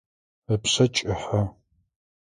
Ыпшъэ 0.53 0.85
кӏыхьэ. 0.95 1.41